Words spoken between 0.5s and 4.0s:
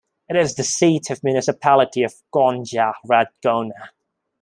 the seat of the Municipality of Gornja Radgona.